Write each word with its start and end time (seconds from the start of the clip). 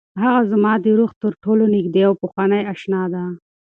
هغه 0.23 0.41
زما 0.51 0.73
د 0.83 0.85
روح 0.99 1.11
تر 1.21 1.31
ټولو 1.43 1.63
نږدې 1.75 2.01
او 2.07 2.13
پخوانۍ 2.21 2.61
اشنا 2.73 3.01
ده. 3.13 3.23